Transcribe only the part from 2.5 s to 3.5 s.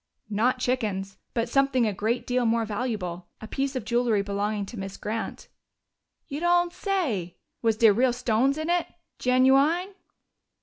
valuable. A